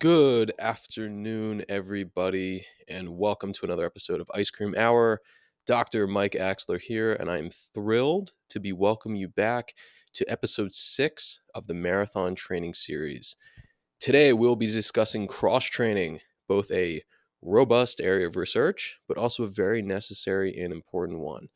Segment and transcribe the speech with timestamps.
[0.00, 5.20] Good afternoon, everybody, and welcome to another episode of Ice Cream Hour.
[5.66, 6.06] Dr.
[6.06, 9.74] Mike Axler here, and I'm thrilled to be welcoming you back
[10.14, 13.36] to episode six of the Marathon Training Series.
[14.00, 17.02] Today, we'll be discussing cross training, both a
[17.42, 21.50] robust area of research, but also a very necessary and important one.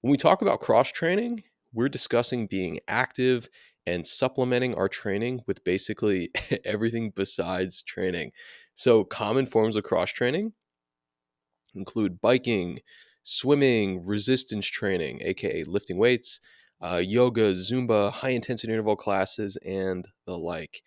[0.00, 3.48] When we talk about cross training, we're discussing being active
[3.88, 6.30] and supplementing our training with basically
[6.64, 8.32] everything besides training.
[8.74, 10.52] So, common forms of cross training
[11.74, 12.80] include biking,
[13.22, 16.40] swimming, resistance training, aka lifting weights,
[16.82, 20.82] uh, yoga, Zumba, high intensity interval classes, and the like.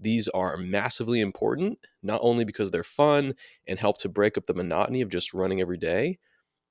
[0.00, 3.34] These are massively important, not only because they're fun
[3.66, 6.18] and help to break up the monotony of just running every day,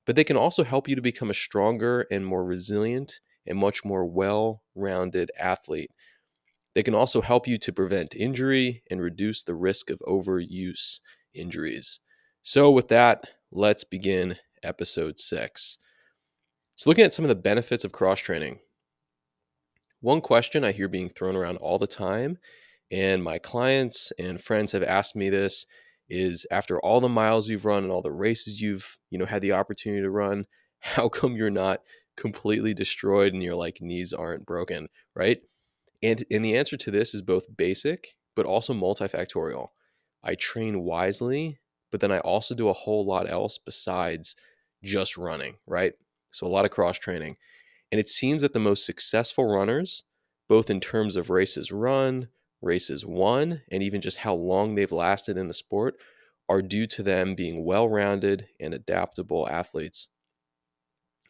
[0.05, 3.83] but they can also help you to become a stronger and more resilient and much
[3.85, 5.91] more well rounded athlete.
[6.75, 10.99] They can also help you to prevent injury and reduce the risk of overuse
[11.33, 11.99] injuries.
[12.41, 15.77] So, with that, let's begin episode six.
[16.75, 18.59] So, looking at some of the benefits of cross training,
[20.01, 22.37] one question I hear being thrown around all the time,
[22.91, 25.65] and my clients and friends have asked me this
[26.09, 29.41] is after all the miles you've run and all the races you've you know had
[29.41, 30.45] the opportunity to run
[30.79, 31.81] how come you're not
[32.17, 35.41] completely destroyed and your like knees aren't broken, right?
[36.03, 39.69] And and the answer to this is both basic but also multifactorial.
[40.23, 41.57] I train wisely,
[41.91, 44.35] but then I also do a whole lot else besides
[44.83, 45.93] just running, right?
[46.29, 47.37] So a lot of cross training.
[47.91, 50.03] And it seems that the most successful runners,
[50.47, 52.27] both in terms of races run,
[52.61, 55.95] races won, and even just how long they've lasted in the sport,
[56.47, 60.09] are due to them being well rounded and adaptable athletes.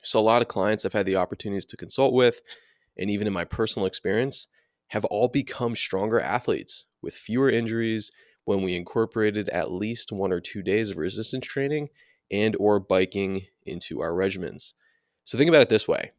[0.08, 2.40] So, a lot of clients I've had the opportunities to consult with,
[2.98, 4.48] and even in my personal experience,
[4.88, 8.14] have all become stronger athletes with fewer injuries
[8.46, 11.90] when we incorporated at least one or two days of resistance training
[12.32, 14.76] and or biking into our regimens.
[15.26, 16.14] So think about it this way.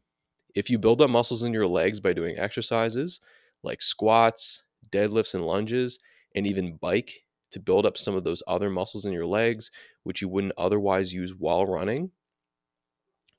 [0.53, 3.19] If you build up muscles in your legs by doing exercises
[3.63, 5.97] like squats, deadlifts and lunges
[6.35, 9.71] and even bike to build up some of those other muscles in your legs
[10.03, 12.11] which you wouldn't otherwise use while running,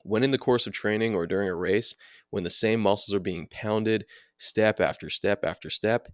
[0.02, 1.94] when in the course of training or during a race,
[2.30, 4.06] when the same muscles are being pounded
[4.38, 6.08] step after step after step,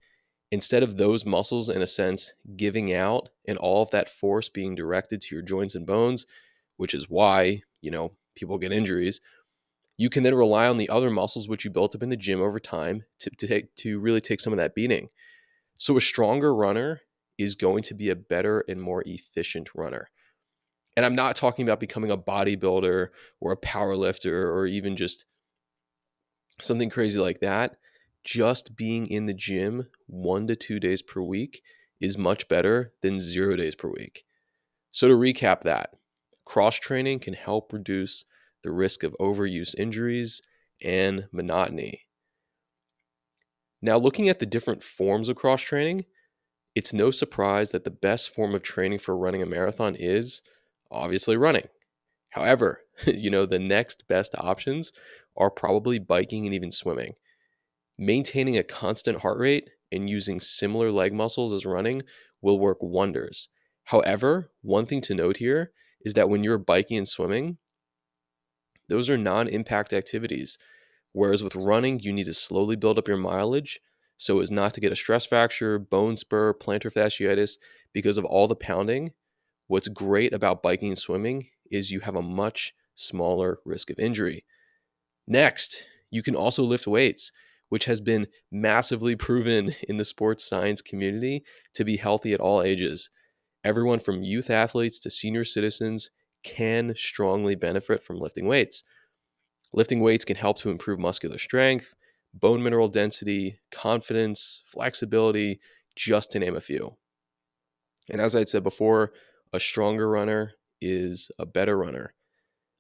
[0.51, 4.75] instead of those muscles, in a sense, giving out and all of that force being
[4.75, 6.27] directed to your joints and bones,
[6.77, 9.21] which is why, you know, people get injuries,
[9.97, 12.41] you can then rely on the other muscles which you built up in the gym
[12.41, 15.09] over time to, to, take, to really take some of that beating.
[15.79, 17.01] So a stronger runner
[17.39, 20.09] is going to be a better and more efficient runner.
[20.97, 23.09] And I'm not talking about becoming a bodybuilder
[23.41, 25.27] or a power lifter or even just
[26.63, 27.77] something crazy like that.
[28.25, 31.63] Just being in the gym one to two days per week
[32.01, 34.25] is much better than zero days per week.
[34.91, 35.91] So, to recap that,
[36.45, 38.25] cross training can help reduce
[38.63, 40.43] the risk of overuse injuries
[40.83, 42.07] and monotony.
[43.81, 46.07] Now, looking at the different forms of cross training,
[46.75, 50.43] it's no surprise that the best form of training for running a marathon is
[50.91, 51.69] obviously running.
[52.31, 54.93] However, you know, the next best options
[55.37, 57.15] are probably biking and even swimming.
[57.99, 62.03] Maintaining a constant heart rate and using similar leg muscles as running
[62.43, 63.49] will work wonders.
[63.85, 67.59] However, one thing to note here is that when you're biking and swimming,
[68.89, 70.59] those are non impact activities.
[71.13, 73.81] Whereas with running, you need to slowly build up your mileage
[74.17, 77.59] so as not to get a stress fracture, bone spur, plantar fasciitis
[77.93, 79.13] because of all the pounding
[79.69, 84.45] What's great about biking and swimming is you have a much smaller risk of injury.
[85.27, 87.33] Next, you can also lift weights,
[87.69, 91.45] which has been massively proven in the sports science community
[91.75, 93.11] to be healthy at all ages.
[93.65, 96.11] Everyone from youth athletes to senior citizens
[96.45, 98.85] can strongly benefit from lifting weights.
[99.73, 101.97] Lifting weights can help to improve muscular strength,
[102.33, 105.59] bone mineral density, confidence, flexibility,
[105.97, 106.97] just to name a few.
[108.09, 109.13] And as I said before,
[109.53, 112.15] a stronger runner is a better runner.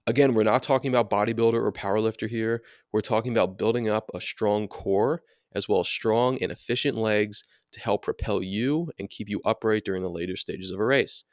[0.07, 2.63] Again, we're not talking about bodybuilder or powerlifter here.
[2.93, 5.23] We're talking about building up a strong core
[5.55, 7.43] as well as strong and efficient legs
[7.73, 11.25] to help propel you and keep you upright during the later stages of a race.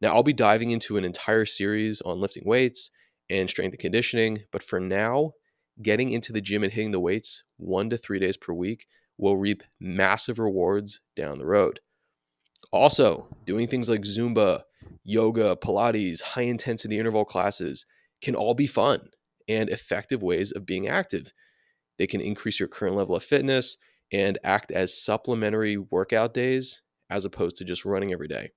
[0.00, 2.90] Now, I'll be diving into an entire series on lifting weights
[3.28, 5.32] and strength and conditioning, but for now,
[5.82, 8.86] getting into the gym and hitting the weights one to three days per week
[9.18, 11.80] will reap massive rewards down the road.
[12.72, 14.62] Also, doing things like Zumba,
[15.04, 17.86] yoga, Pilates, high intensity interval classes
[18.22, 19.08] can all be fun
[19.48, 21.32] and effective ways of being active.
[21.98, 23.76] They can increase your current level of fitness
[24.12, 28.50] and act as supplementary workout days as opposed to just running every day.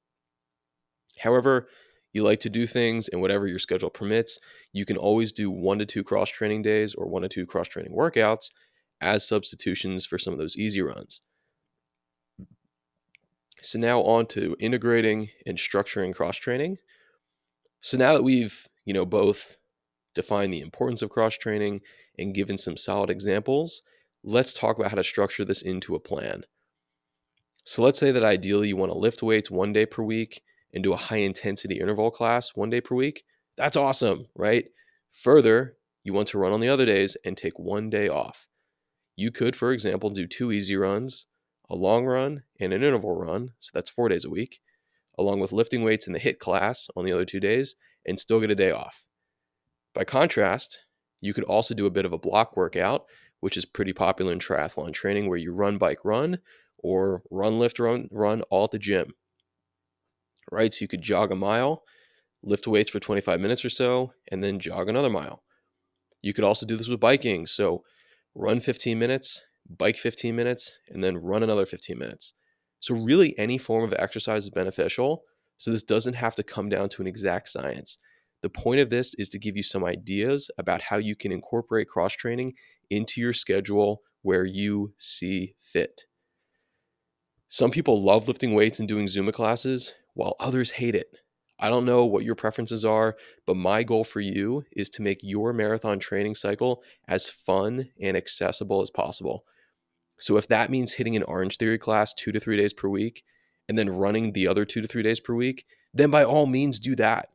[1.19, 1.67] However,
[2.13, 4.39] you like to do things and whatever your schedule permits,
[4.73, 7.67] you can always do one to two cross training days or one to two cross
[7.67, 8.51] training workouts
[9.01, 11.21] as substitutions for some of those easy runs.
[13.67, 16.77] So now on to integrating and structuring cross training.
[17.81, 19.57] So now that we've, you know, both
[20.15, 21.81] defined the importance of cross training
[22.17, 23.81] and given some solid examples,
[24.23, 26.45] let's talk about how to structure this into a plan.
[27.65, 30.43] So let's say that ideally you want to lift weights one day per week
[30.73, 33.25] and do a high intensity interval class one day per week.
[33.57, 34.67] That's awesome, right?
[35.11, 35.75] Further,
[36.05, 38.47] you want to run on the other days and take one day off.
[39.17, 41.25] You could, for example, do two easy runs,
[41.69, 43.51] a long run, and an interval run.
[43.59, 44.61] So that's four days a week,
[45.17, 47.75] along with lifting weights in the HIIT class on the other two days,
[48.05, 49.05] and still get a day off.
[49.93, 50.79] By contrast,
[51.21, 53.05] you could also do a bit of a block workout,
[53.39, 56.39] which is pretty popular in triathlon training, where you run, bike, run,
[56.77, 59.13] or run, lift, run, run all at the gym.
[60.51, 60.73] Right?
[60.73, 61.83] So you could jog a mile,
[62.43, 65.43] lift weights for 25 minutes or so, and then jog another mile.
[66.21, 67.47] You could also do this with biking.
[67.47, 67.83] So
[68.35, 72.33] run 15 minutes, bike 15 minutes, and then run another 15 minutes.
[72.79, 75.23] So, really, any form of exercise is beneficial.
[75.57, 77.97] So, this doesn't have to come down to an exact science.
[78.41, 81.87] The point of this is to give you some ideas about how you can incorporate
[81.87, 82.53] cross training
[82.89, 86.03] into your schedule where you see fit.
[87.47, 91.07] Some people love lifting weights and doing Zumba classes, while others hate it.
[91.59, 93.15] I don't know what your preferences are,
[93.45, 98.15] but my goal for you is to make your marathon training cycle as fun and
[98.15, 99.43] accessible as possible.
[100.17, 103.23] So if that means hitting an Orangetheory class two to three days per week
[103.69, 106.79] and then running the other two to three days per week, then by all means
[106.79, 107.29] do that.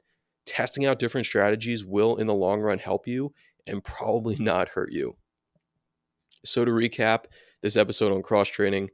[0.44, 3.32] Testing out different strategies will, in the long run, help you
[3.66, 5.16] and probably not hurt you.
[6.44, 7.26] So, to recap
[7.62, 8.90] this episode on cross training,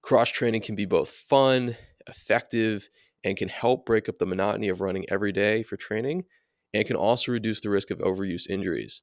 [0.00, 1.76] cross training can be both fun,
[2.06, 2.88] effective,
[3.22, 6.24] and can help break up the monotony of running every day for training
[6.72, 9.02] and can also reduce the risk of overuse injuries.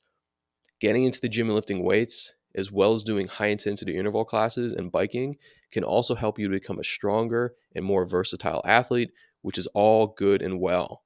[0.82, 4.74] Getting into the gym and lifting weights, as well as doing high intensity interval classes
[4.74, 5.38] and biking,
[5.72, 9.12] can also help you to become a stronger and more versatile athlete,
[9.42, 11.04] which is all good and well.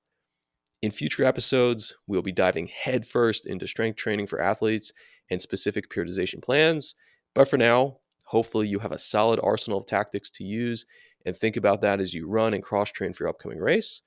[0.81, 4.91] In future episodes, we'll be diving headfirst into strength training for athletes
[5.29, 6.95] and specific periodization plans.
[7.33, 10.85] But for now, hopefully, you have a solid arsenal of tactics to use
[11.25, 14.01] and think about that as you run and cross train for your upcoming race.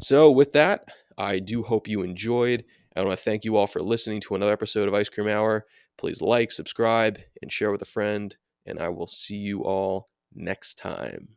[0.00, 2.64] So, with that, I do hope you enjoyed.
[2.96, 5.66] I want to thank you all for listening to another episode of Ice Cream Hour.
[6.00, 8.34] Please like, subscribe, and share with a friend.
[8.64, 11.36] And I will see you all next time.